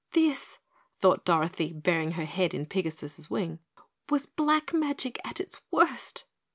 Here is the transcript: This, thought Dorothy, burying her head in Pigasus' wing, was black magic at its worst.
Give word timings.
This, 0.13 0.57
thought 0.97 1.25
Dorothy, 1.25 1.73
burying 1.73 2.13
her 2.13 2.25
head 2.25 2.55
in 2.55 2.65
Pigasus' 2.65 3.29
wing, 3.29 3.59
was 4.09 4.25
black 4.25 4.73
magic 4.73 5.19
at 5.23 5.39
its 5.39 5.61
worst. 5.69 6.25